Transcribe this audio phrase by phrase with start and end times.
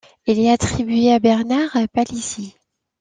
[0.25, 2.55] Il est attribué à Bernard Palissy.